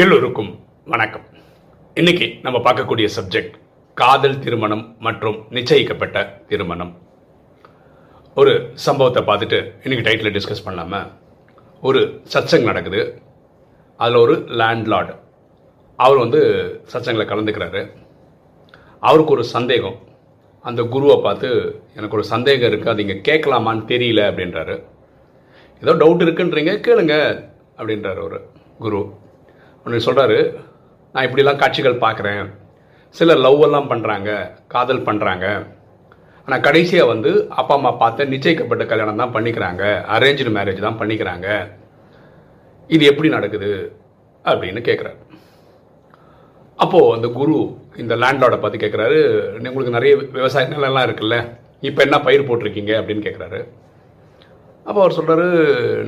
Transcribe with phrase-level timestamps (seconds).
[0.00, 1.24] எல்லோருக்கும் வணக்கம்.
[1.94, 3.56] இன்னைக்கு நம்ம பார்க்கக்கூடிய சப்ஜெக்ட்
[3.94, 6.92] காதல் திருமணம் மற்றும் நிச்சயிக்கப்பட்ட திருமணம்.
[8.34, 11.02] ஒரு சம்பவத்தை பார்த்துட்டு இன்னைக்கு டைட்டில் டிஸ்கஸ் பண்ணாம
[11.80, 13.22] ஒரு சச்சங் நடக்குது.
[13.96, 15.16] அதில் ஒரு லேண்ட்லார்டு
[15.96, 16.40] அவர் வந்து
[16.92, 17.90] சச்சங்களை கலந்துக்கிறாரு.
[18.98, 19.98] அவருக்கு ஒரு சந்தேகம்.
[20.60, 21.50] அந்த குருவை பார்த்து
[21.96, 24.82] எனக்கு ஒரு சந்தேகம் இருக்குது அது இங்கே கேட்கலாமான்னு தெரியல அப்படின்றாரு.
[25.82, 27.44] ஏதோ டவுட் இருக்குன்றீங்க கேளுங்க
[27.78, 28.40] அப்படின்றார் ஒரு
[28.78, 29.20] குரு.
[29.84, 30.38] ஒன்று சொல்கிறாரு
[31.14, 32.42] நான் இப்படிலாம் காட்சிகள் பார்க்குறேன்.
[33.16, 34.30] சிலர் லவ் எல்லாம் பண்ணுறாங்க
[34.74, 35.46] காதல் பண்ணுறாங்க
[36.48, 39.82] ஆனால் கடைசியாக வந்து அப்பா அம்மா பார்த்து நிச்சயிக்கப்பட்ட கல்யாணம் தான் பண்ணிக்கிறாங்க.
[40.14, 41.48] அரேஞ்சு மேரேஜ் தான் பண்ணிக்கிறாங்க.
[42.94, 43.70] இது எப்படி நடக்குது?
[44.44, 45.18] அப்படின்னு கேட்குறாரு
[46.78, 47.56] அப்போது அந்த குரு
[48.02, 49.18] இந்த லேண்ட்லார்டை பார்த்து கேட்குறாரு
[49.68, 51.36] உங்களுக்கு நிறைய விவசாய நிலம்லாம் இருக்குல்ல
[51.88, 52.92] இப்போ என்ன பயிர் போட்டிருக்கீங்க?
[53.00, 53.60] அப்படின்னு கேட்குறாரு
[54.86, 55.48] அப்போ அவர் சொல்கிறாரு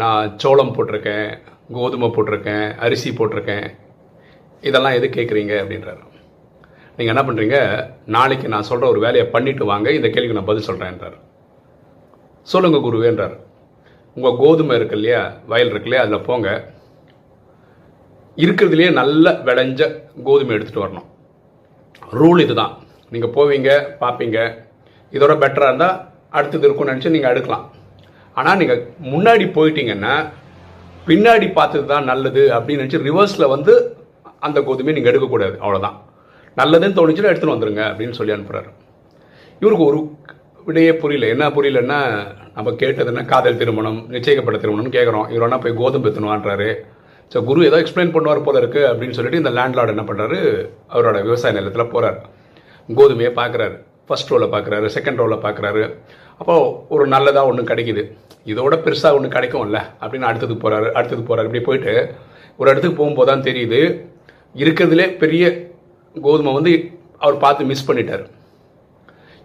[0.02, 1.28] நான் சோளம் போட்டிருக்கேன்
[1.76, 3.66] கோதுமை போட்டிருக்கேன் அரிசி போட்டிருக்கேன்.
[4.68, 6.02] இதெல்லாம் எது கேட்குறீங்க அப்படின்றாரு.
[6.96, 7.58] நீங்கள் என்ன பண்ணுறீங்க
[8.16, 11.16] நாளைக்கு நான் சொல்கிற ஒரு வேலையை பண்ணிட்டு வாங்க இந்த கேள்விக்கு நான் பதில் சொல்கிறேன்றார்
[12.52, 13.36] சொல்லுங்க குருவேன்றார்.
[14.16, 15.20] உங்கள் கோதுமை இருக்கு இல்லையா
[15.52, 16.48] வயல் இருக்கு இல்லையா அதில் போங்க.
[18.44, 19.82] இருக்கிறதுலையே நல்ல விளைஞ்ச
[20.28, 21.08] கோதுமை எடுத்துகிட்டு வரணும்.
[22.18, 22.72] ரூல் இதுதான்.
[23.14, 23.70] நீங்கள் போவீங்க
[24.02, 24.38] பார்ப்பீங்க
[25.16, 25.98] இதோட பெட்டராக இருந்தால்
[26.36, 27.66] அடுத்தது இருக்கும்னு நினச்சி நீங்கள் எடுக்கலாம்.
[28.36, 28.80] ஆனால் நீங்கள்
[29.12, 30.14] முன்னாடி போயிட்டீங்கன்னா
[31.08, 33.72] பின்னாடி பார்த்தது தான் நல்லது அப்படின்னு நினச்சி ரிவர்ஸில் வந்து
[34.46, 35.56] அந்த கோதுமையை நீங்கள் எடுக்கக்கூடாது.
[35.64, 35.96] அவ்வளோதான்
[36.56, 38.70] நல்லதுன்னு தோணுச்சுன்னா எடுத்துன்னு வந்துடுங்க அப்படின்னு சொல்லி அனுப்புகிறாரு
[39.62, 39.98] இவருக்கு ஒரு
[40.66, 41.26] விடையே புரியல.
[41.34, 41.98] என்ன புரியலன்னா
[42.56, 46.68] நம்ம கேட்டதுன்னா காதல் திருமணம் நிச்சயிக்கப்பட்ட திருமணம்னு கேட்குறோம் இவர் என்ன போய் கோதுமை எத்தணுவான்றாரு
[47.32, 50.38] ஸோ குரு ஏதோ எக்ஸ்பிளைன் பண்ணுவார் போல இருக்குது அப்படின்னு சொல்லிட்டு இந்த லேண்ட்லார்டு என்ன பண்ணுறாரு
[50.94, 52.18] அவரோட விவசாய நிலத்தில் போகிறார்
[52.88, 53.76] கோதுமையை பார்க்குறாரு
[54.08, 55.82] ஃபர்ஸ்ட் ரோவில் பார்க்குறாரு செகண்ட் ரோவில் பார்க்குறாரு
[56.40, 58.02] அப்போது ஒரு நல்லதாக ஒன்று கிடைக்குது.
[58.52, 61.94] இதோட பெருசாக ஒன்று கிடைக்கும்ல அப்படின்னு அடுத்தது போகிறாரு அடுத்தது போகிறாரு இப்படி போயிட்டு
[62.60, 63.80] ஒரு இடத்துக்கு போகும்போது தான் தெரியுது
[64.62, 65.44] இருக்கிறதுலே பெரிய
[66.24, 66.72] கோதுமை வந்து
[67.24, 68.24] அவர் பார்த்து மிஸ் பண்ணிட்டார்.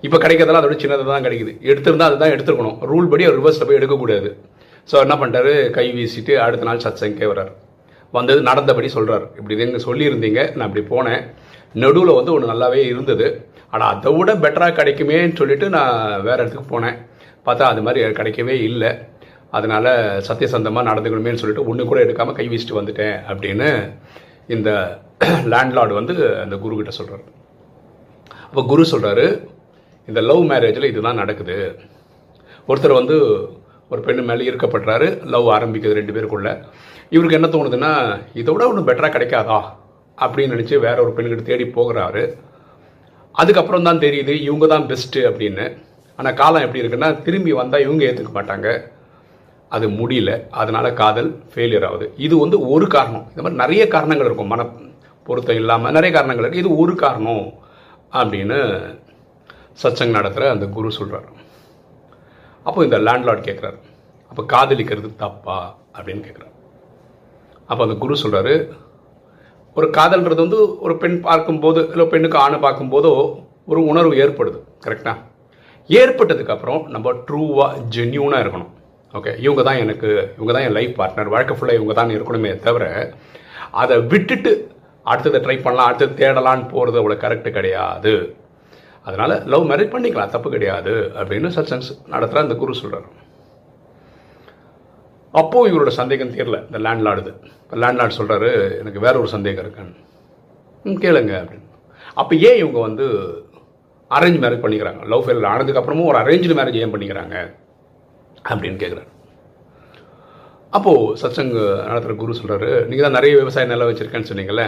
[0.06, 1.54] இப்போ கிடைக்கிறதெல்லாம் அதோட சின்னதாக தான் கிடைக்குது.
[1.70, 2.78] எடுத்திருந்தா அதுதான் எடுத்துருக்கணும்.
[2.92, 4.30] ரூல் படி அவர் ரிவர்ஸில் போய் எடுக்கக்கூடாது.
[4.90, 7.52] ஸோ என்ன பண்ணிட்டாரு கை வீசிட்டு அடுத்த நாள் சத்சங்கே வர்றார்.
[8.18, 11.24] வந்தது நடந்தபடி சொல்கிறார் இப்படி எங்கே சொல்லியிருந்தீங்க நான் இப்படி போனேன்.
[11.76, 13.28] நடுவில் வந்து ஒன்று நல்லாவே இருந்தது.
[13.74, 15.96] ஆனால் அதை விட பெட்டராக கிடைக்குமேன்னு சொல்லிட்டு நான்
[16.28, 16.98] வேறு இடத்துக்கு போனேன்.
[17.48, 18.92] பார்த்தா அது மாதிரி கிடைக்கவே இல்லை.
[19.58, 19.92] அதனால்
[20.28, 23.70] சத்தியசந்தமாக நடந்துக்கணுமேன்னு சொல்லிட்டு ஒன்று கூட எடுக்காமல் கை வீசிட்டு வந்துட்டேன் அப்படின்னு
[24.56, 24.70] இந்த
[25.54, 26.14] லேண்ட்லார்டு வந்து
[26.44, 27.24] அந்த குரு கிட்ட சொல்கிறார்
[28.50, 29.26] அப்போ குரு சொல்கிறாரு
[30.08, 31.58] இந்த லவ் மேரேஜில் இதுதான் நடக்குது.
[32.70, 33.16] ஒருத்தர் வந்து
[33.92, 36.50] ஒரு பெண்ணு மேலே ஈர்க்கப்படுறாரு லவ் ஆரம்பிக்குது ரெண்டு பேருக்குள்ள.
[37.16, 37.92] இவருக்கு என்ன தோணுதுன்னா
[38.34, 39.60] இதை விட ஒன்று பெட்டராக கிடைக்காதா?
[40.24, 42.24] அப்படின்னு நினச்சி வேற ஒரு பெண்கிட்ட தேடி போகிறாரு.
[43.36, 45.66] அதுக்கப்புறம் தான் தெரியுது இவங்க தான் பெஸ்ட்டு அப்படின்னு.
[46.20, 48.70] ஆனால் காலம் எப்படி இருக்குன்னா திரும்பி வந்தால் இவங்க ஏற்றுக்க மாட்டாங்க.
[49.72, 50.32] அது முடியல.
[50.62, 52.06] அதனால் காதல் ஃபெயிலியர் ஆகுது.
[52.26, 53.26] இது வந்து ஒரு காரணம்.
[53.32, 54.52] இந்த மாதிரி நிறைய காரணங்கள் இருக்கும்.
[54.54, 54.64] மன
[55.28, 57.46] பொருத்தம் இல்லாமல் நிறைய காரணங்கள் இருக்குது இது ஒரு காரணம்
[58.20, 58.58] அப்படின்னு
[59.82, 61.28] சச்சங்க நடத்துகிற அந்த குரு சொல்கிறார்
[62.66, 63.80] அப்போ இந்த லேண்ட்லார்ட் கேட்குறாரு
[64.32, 65.58] அப்போ காதலிக்கிறது தப்பா
[65.96, 66.54] அப்படின்னு கேட்குறாரு
[67.70, 68.54] அப்போ அந்த குரு சொல்கிறாரு
[69.78, 73.14] ஒரு காதல்ன்றது வந்து ஒரு பெண் பார்க்கும்போது இல்லை பெண்ணுக்கு ஆணை பார்க்கும்போதோ
[73.72, 75.14] ஒரு உணர்வு ஏற்படுது கரெக்டா
[75.90, 78.72] ஏற்பட்டதுக்கப்புறம் நம்ம ட்ரூவாக ஜென்யூனாக இருக்கணும்.
[79.14, 82.86] ஓகே இவங்க தான் எனக்கு இவங்க தான் என் லைஃப் பார்ட்னர் வாழ்க்கை ஃபுல்லாக இவங்க தான் இருக்கணுமே தவிர
[83.82, 84.52] அதை விட்டுட்டு
[85.06, 88.14] அடுத்ததை ட்ரை பண்ணலாம் அடுத்தது தேடலான்னு போகிறது அவ்வளோ கரெக்டு கிடையாது.
[89.08, 93.08] அதனால் லவ் மேரேஜ் பண்ணிக்கலாம் தப்பு கிடையாது அப்படின்னு சத்சங்ஸ் நடத்துகிற அந்த குரு சொல்கிறார்
[95.34, 97.34] அப்போது இவரோட சந்தேகம் தெரியல இந்த லேண்ட்லாடுது
[97.72, 99.96] லேண்ட்லார்ட் சொல்கிறாரு எனக்கு வேற ஒரு சந்தேகம் இருக்குன்னு.
[100.84, 101.68] ம் கேளுங்க அப்படின்னு.
[102.14, 103.06] அப்போ ஏன் இவங்க வந்து
[104.12, 105.02] அரேஞ்ச் மேரேஜ் பண்ணிக்கிறாங்க?
[105.06, 107.36] லவ் ஃபெயில் ஆனதுக்கப்புறமும் ஒரு அரேஞ்சு மேரேஜ் ஏன் பண்ணிக்கிறாங்க?
[108.50, 109.10] அப்படின்னு கேட்குறாரு
[110.70, 111.54] அப்போது சத்சங்
[111.86, 114.66] நடத்துகிற குரு சொல்கிறாரு நீங்கள் தான் நிறைய விவசாய நிலம் வச்சுருக்கேன்னு சொன்னீங்கல்ல?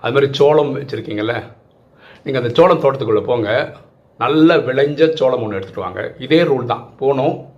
[0.00, 1.34] அது மாதிரி சோளம் வச்சுருக்கீங்கல்ல?
[2.24, 3.74] நீங்கள் அந்த சோளம் தோட்டத்துக்குள்ளே போங்க
[4.18, 6.14] நல்ல விளைஞ்ச சோளம் ஒன்று எடுத்துகிட்டு வாங்க.
[6.18, 6.94] இதே ரூல் தான்.
[6.98, 7.54] போகணும்.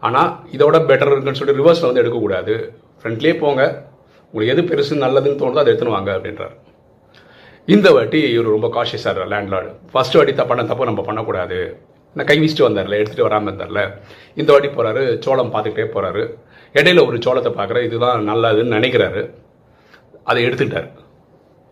[0.00, 2.54] ஆனால் இதோட பெட்டர் இருக்குன்னு சொல்லிட்டு ரிவர்ஸில் வந்து எடுக்கக்கூடாது.
[3.02, 3.62] ஃப்ரண்ட்லேயே போங்க.
[4.36, 6.54] உங்களுக்கு எது பெருசு நல்லதுன்னு தோணுதோ அதை எடுத்துன்னு வாங்க அப்படின்றார்.
[7.74, 11.58] இந்த வாட்டி இவர் ரொம்ப காஷியஸாக இருக்கார் லேண்ட்லார்டு ஃபர்ஸ்ட் வாட்டி தப்பான தப்பு நம்ம பண்ணக்கூடாது.
[12.16, 13.80] நான் கை வீசிட்டு வந்தார்ல எடுத்துகிட்டு வராமல் இருந்தார்ல
[14.40, 16.22] இந்த வாட்டி போகிறாரு சோளம் பார்த்துக்கிட்டே போகிறாரு
[16.78, 19.22] இடையில ஒரு சோளத்தை பார்க்குற இதுதான் நல்லதுன்னு நினைக்கிறாரு.
[20.30, 20.90] அதை எடுத்துக்கிட்டார்.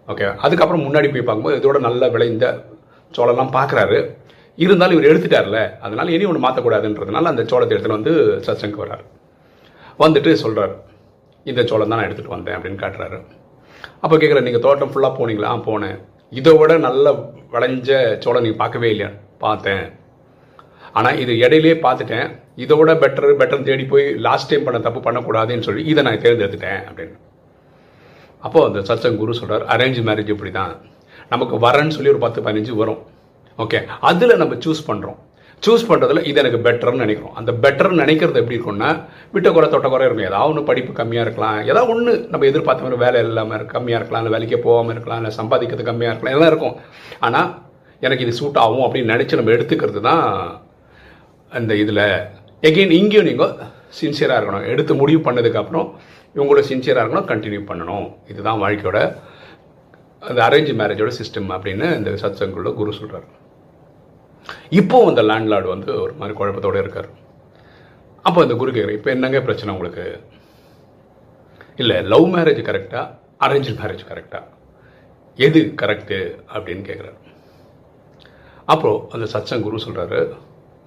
[0.08, 2.46] ஓகே அதுக்கப்புறம் முன்னாடி போய் பார்க்கும்போது இதோட நல்ல விளைந்த
[3.18, 4.00] சோளம்லாம் பார்க்குறாரு.
[4.64, 8.14] இருந்தாலும் இவர் எடுத்துட்டார்ல அதனால இனி ஒன்று மாற்றக்கூடாதுன்றதுனால அந்த சோளத்தை எடுத்துகிட்டு வந்து
[8.48, 9.04] சத்சங்கு வர்றார்.
[10.04, 10.74] வந்துட்டு சொல்கிறார்
[11.50, 13.18] இந்த சோளம் தான் நான் எடுத்துகிட்டு வந்தேன் அப்படின்னு காட்டுறாரு.
[14.04, 15.50] அப்போ கேட்குறேன் நீங்கள் தோட்டம் ஃபுல்லாக போனீங்களா?
[15.68, 15.98] போனேன்.
[16.38, 17.12] இதை விட நல்ல
[17.54, 17.90] விளைஞ்ச
[18.24, 19.10] சோளம் நீங்கள் பார்க்கவே இல்லையா?
[19.44, 19.84] பார்த்தேன்.
[20.98, 22.28] ஆனால் இது இடையிலே பார்த்துட்டேன்.
[22.64, 26.82] இதை விட பெட்டர் பெட்டர் தேடி போய் லாஸ்ட் டைம் பண்ண தப்பு பண்ணக்கூடாதுன்னு சொல்லி இதை நான் தேர்ந்தெடுத்துட்டேன்
[26.88, 27.16] அப்படின்னு.
[28.46, 30.72] அப்போ அந்த சத்சங் குரு சொல்றார் அரேஞ்ச் மேரேஜ் இப்படி தான்
[31.32, 33.00] நமக்கு வரேன்னு சொல்லி ஒரு பத்து பதினஞ்சு வரும்.
[33.62, 35.18] ஓகே அதில் நம்ம சூஸ் பண்ணுறோம்
[35.64, 37.34] சூஸ் பண்ணுறதுல இது எனக்கு பெட்டர்னு நினைக்கிறோம்.
[37.40, 38.88] அந்த பெட்டர்னு நினைக்கிறது எப்படி இருக்கும்னா
[39.34, 40.28] விட்ட குறை தொட்ட குறை இருக்கும்.
[40.30, 41.58] ஏதாவது ஒன்று படிப்பு கம்மியாக இருக்கலாம்.
[41.70, 44.22] ஏதாவது ஒன்று நம்ம எதிர்பார்த்த மாதிரி வேலை இல்லாமல் கம்மியாக இருக்கலாம்.
[44.24, 45.20] இல்லை வேலைக்கே போகாமல் இருக்கலாம்.
[45.22, 46.36] இல்லை சம்பாதிக்கிறது கம்மியாக இருக்கலாம்.
[46.36, 46.76] எல்லாம் இருக்கும்.
[47.26, 47.48] ஆனால்
[48.06, 50.24] எனக்கு இது சூட் ஆகும் அப்படின்னு நினச்சி நம்ம எடுத்துக்கிறது தான்
[51.58, 52.06] அந்த இதில்.
[52.70, 53.54] எகெயின் இங்கேயும் நீங்கள்
[54.00, 54.66] சின்சியராக இருக்கணும்.
[54.72, 55.88] எடுத்து முடிவு பண்ணதுக்கப்புறம்
[56.36, 57.30] இவங்களோட சின்சியராக இருக்கணும்.
[57.32, 58.06] கண்டினியூ பண்ணணும்.
[58.32, 59.00] இதுதான் வாழ்க்கையோட
[60.28, 63.26] அந்த அரேஞ்ச் மேரேஜோட சிஸ்டம் அப்படின்னு இந்த சத்சங்குள்ள குரு சொல்கிறார்
[64.80, 67.08] இப்போ அந்த லேண்ட்லார்டு வந்து ஒரு மாதிரி குழப்பத்தோடு இருக்கார்.
[68.28, 70.04] அப்போ அந்த குரு கேட்குற இப்போ என்னங்க பிரச்சனை உங்களுக்கு?
[71.82, 73.06] இல்லை லவ் மேரேஜ் கரெக்டாக
[73.44, 74.50] அரேஞ்ச் மேரேஜ் கரெக்டாக
[75.46, 76.18] எது கரெக்டு
[76.54, 77.18] அப்படின்னு கேட்குறாரு
[78.68, 80.20] அப்போ அந்த சத்சங் குரு சொல்கிறாரு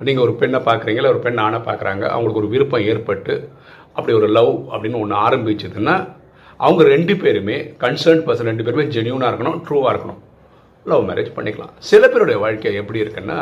[0.01, 3.33] நீங்கள் ஒரு பெண்ணை பார்க்குறீங்க இல்லை ஒரு பெண் ஆணை பார்க்குறாங்க அவங்களுக்கு ஒரு விருப்பம் ஏற்பட்டு
[3.95, 5.95] அப்படி ஒரு லவ் அப்படின்னு ஒன்று ஆரம்பிச்சதுன்னா
[6.59, 10.21] அவங்க ரெண்டு பேருமே கன்சர்ன் பர்சன் ரெண்டு பேருமே ஜென்யூனாக இருக்கணும் ட்ரூவாக இருக்கணும்.
[10.91, 11.71] லவ் மேரேஜ் பண்ணிக்கலாம்.
[11.89, 13.39] சில பேருடைய வாழ்க்கை எப்படி இருக்குன்னா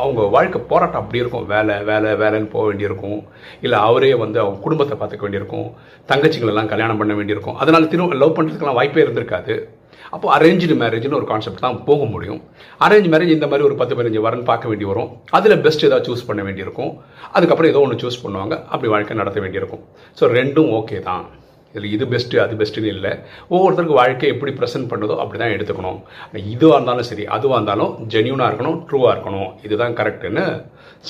[0.00, 1.44] அவங்க வாழ்க்கை போராட்டம் அப்படி இருக்கும்.
[1.52, 3.20] வேலை வேலை வேலைன்னு போக வேண்டியிருக்கும்.
[3.64, 5.68] இல்லை அவரே வந்து அவங்க குடும்பத்தை பார்த்துக்க வேண்டியிருக்கும்.
[6.10, 7.58] தங்கச்சிங்களெல்லாம் கல்யாணம் பண்ண வேண்டியிருக்கும்.
[7.62, 9.56] அதனால் திரும்ப லவ் பண்ணுறதுக்கெல்லாம் வாய்ப்பே இருந்திருக்காது.
[10.16, 12.40] அப்போ அரேஞ்சு மேரேஜ்னு ஒரு கான்செப்ட் தான் போக முடியும்.
[12.86, 15.10] அரேஞ்ச் மேரேஜ் இந்த மாதிரி ஒரு பத்து பதினஞ்சு வரன் பார்க்க வேண்டி வரும்.
[15.38, 16.92] அதில் பெஸ்ட் ஏதாவது சூஸ் பண்ண வேண்டியிருக்கும்.
[17.36, 18.56] அதுக்கப்புறம் ஏதோ ஒன்று சூஸ் பண்ணுவாங்க.
[18.72, 19.84] அப்படி வாழ்க்கை நடத்த வேண்டியிருக்கும்.
[20.18, 21.24] ஸோ ரெண்டும் ஓகே தான்.
[21.72, 23.12] இதில் இது பெஸ்ட்டு அது பெஸ்ட்டுன்னு இல்லை.
[23.54, 25.98] ஒவ்வொருத்தருக்கு வாழ்க்கை எப்படி ப்ரெசென்ட் பண்ணுதோ அப்படி தான் எடுத்துக்கணும்.
[26.54, 29.50] இதுவாக இருந்தாலும் சரி அதுவாக இருந்தாலும் ஜென்யூனாக இருக்கணும் ட்ரூவாக இருக்கணும்.
[29.66, 30.44] இதுதான் கரெக்டுன்னு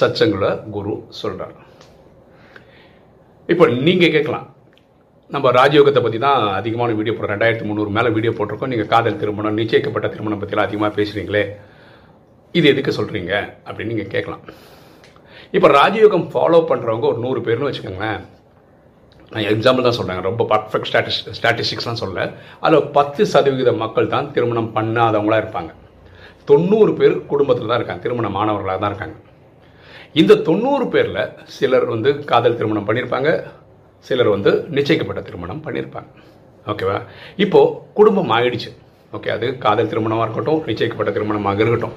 [0.01, 1.57] சச்சங்குல குரு சொல்கிறார்
[3.53, 4.47] இப்போ நீங்கள் கேட்கலாம்.
[5.35, 7.33] நம்ம ராஜயோகத்தை பற்றி தான் அதிகமான வீடியோ போடுறோம்.
[7.35, 8.73] ரெண்டாயிரத்தி முந்நூறு மேலே வீடியோ போட்டிருக்கோம்.
[8.73, 11.45] நீங்கள் காதல் திருமணம் நிச்சயிக்கப்பட்ட திருமணம் பற்றிலாம் அதிகமாக பேசுகிறீங்களே
[12.59, 13.33] இது எதுக்கு சொல்கிறீங்க
[13.67, 14.43] அப்படின்னு நீங்கள் கேட்கலாம்.
[15.57, 18.23] இப்போ ராஜயோகம் ஃபாலோ பண்ணுறவங்க ஒரு நூறு பேர்னு வச்சுக்கோங்களேன்.
[19.33, 22.27] நான் எக்ஸாம்பிள் தான் சொல்கிறேன் ரொம்ப பர்ஃபெக்ட் ஸ்டாட்டிஸ் ஸ்டாட்டிஸ்டிக்ஸ்லாம் சொல்ல
[22.65, 25.71] அதில் பத்து சதவிகித மக்கள் தான் திருமணம் பண்ணாதவங்களா இருப்பாங்க.
[26.51, 28.03] தொண்ணூறு பேர் குடும்பத்தில் தான் இருக்காங்க.
[28.07, 29.17] திருமணம் மாணவர்களாக தான் இருக்காங்க.
[30.21, 31.23] இந்த தொண்ணூறு பேரில்
[31.57, 33.31] சிலர் வந்து காதல் திருமணம் பண்ணியிருப்பாங்க
[34.09, 36.11] சிலர் வந்து நிச்சயிக்கப்பட்ட திருமணம் பண்ணியிருப்பாங்க
[36.73, 36.97] ஓகேவா
[37.45, 38.71] இப்போது குடும்பம் ஆயிடுச்சு.
[39.17, 41.97] ஓகே அது காதல் திருமணமாக இருக்கட்டும் நிச்சயிக்கப்பட்ட திருமணமாக இருக்கட்டும்.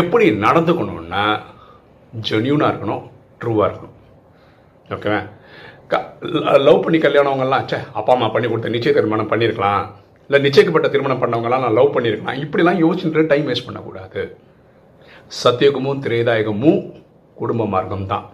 [0.00, 1.24] எப்படி நடந்துக்கணும்னா
[2.28, 3.04] ஜென்யூனாக இருக்கணும்
[3.42, 3.96] ட்ரூவாக இருக்கணும்.
[4.96, 5.20] ஓகேவா
[6.66, 9.82] லவ் பண்ணி கல்யாணவங்கெல்லாம் சே அப்பா அம்மா பண்ணி கொடுத்த நிச்சய திருமணம் பண்ணியிருக்கலாம்
[10.28, 14.22] இல்லை நிச்சயிக்கப்பட்ட திருமணம் பண்ணவங்கலாம் நான் லவ் பண்ணியிருக்கலாம் இப்படிலாம் யோசிச்சுட்டு டைம் வேஸ்ட் பண்ணக்கூடாது.
[15.42, 16.80] சத்தியகமும் திரேதாயகமும்
[17.40, 18.24] குடும்ப மார்க்கம் தான்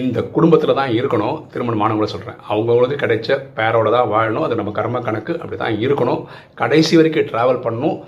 [0.00, 1.36] இந்த குடும்பத்தில் தான் இருக்கணும்.
[1.52, 4.46] திருமணமானவங்கள சொல்கிறேன் அவங்களுக்கு கிடைச்ச பேரோட தான் வாழணும்.
[4.46, 6.22] அது நம்ம கர்ம கணக்கு அப்படி தான் இருக்கணும்.
[6.62, 7.98] கடைசி வரைக்கும் ட்ராவல் பண்ணணும்.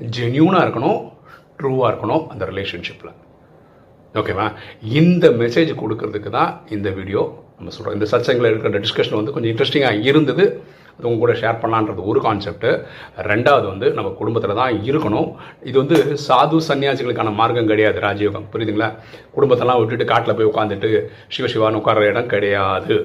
[0.00, 1.00] ஜென்யூனாக இருக்கணும்.
[1.58, 3.16] ட்ரூவாக இருக்கணும் அந்த ரிலேஷன்ஷிப்பில்
[4.20, 4.46] ஓகேவா
[5.00, 7.22] இந்த மெசேஜ் கொடுக்கறதுக்கு தான் இந்த வீடியோ
[7.60, 10.44] நம்ம சொல்கிறோம் இந்த சச்சங்களை இருக்கிற டிஸ்கஷன் வந்து கொஞ்சம் இன்ட்ரெஸ்டிங்காக இருந்தது.
[10.96, 12.70] அது உங்க கூட ஷேர் பண்ணலான்றது ஒரு கான்செப்ட்டு
[13.30, 15.28] ரெண்டாவது வந்து நம்ம குடும்பத்தில் தான் இருக்கணும்.
[15.68, 18.46] இது வந்து சாது சன்னியாசிகளுக்கான மார்க்கம் கிடையாது ராஜயோகம்.
[18.52, 18.88] புரியுதுங்களா?
[19.36, 20.90] குடும்பத்தெல்லாம் விட்டுட்டு காட்டில் போய் உட்காந்துட்டு
[21.36, 22.96] சிவசிவான்னு உட்கார்ற இடம் கிடையாது.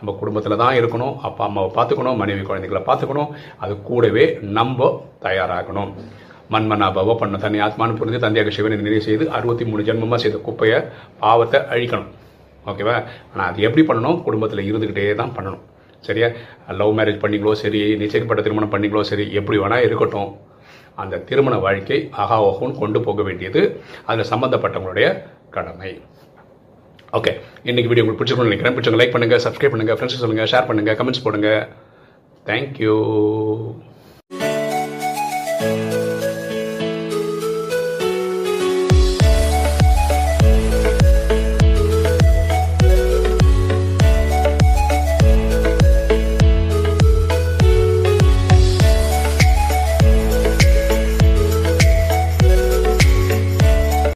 [0.00, 1.14] நம்ம குடும்பத்தில் தான் இருக்கணும்.
[1.28, 2.20] அப்பா அம்மாவை பார்த்துக்கணும்.
[2.22, 3.32] மனைவி குழந்தைகளை பார்த்துக்கணும்.
[3.64, 4.26] அது கூடவே
[4.58, 4.90] நம்ம
[5.26, 5.92] தயாராகணும்.
[6.54, 7.36] மண்மனாபவ பண்ண.
[7.46, 10.78] தன்னை ஆத்மானு புரிந்து தந்தையாக சிவனை நினைவு செய்து அறுபத்தி மூணு ஜென்மமாக செய்த குப்பையை
[11.24, 12.10] பாவத்தை அழிக்கணும்.
[12.70, 12.96] ஓகேவா?
[13.32, 14.22] ஆனால் அது எப்படி பண்ணணும்?
[14.22, 15.64] குடும்பத்தில் இருந்துக்கிட்டே தான் பண்ணணும்.
[16.08, 16.28] சரியா?
[16.80, 17.80] லவ் மேரேஜ் பண்ணிங்களோ சரி.
[18.02, 19.26] நிச்சயப்பட்ட திருமணம் பண்ணிங்களோ சரி.
[19.40, 20.30] எப்படி வேணால் இருக்கட்டும்.
[21.02, 23.60] அந்த திருமண வாழ்க்கை அகா ஓஹோன்னு கொண்டு போக வேண்டியது.
[24.10, 25.08] அதில் சம்மந்தப்பட்டவங்களுடைய
[25.56, 25.90] கடமை.
[27.18, 27.32] ஓகே.
[27.68, 28.74] இன்றைக்கி வீடியோ உங்களுக்கு பிடிச்சிருக்கணும்னு நினைக்கிறேன்.
[28.76, 31.50] பிடிச்சவங்க லைக் பண்ணுங்கள் சப்ஸ்கிரைப் பண்ணுங்கள் ஃப்ரெண்ட்ஸ் சொல்லுங்கள் ஷேர் பண்ணுங்கள் கமெண்ட்ஸ் போடுங்க.
[32.48, 32.96] தேங்க்யூ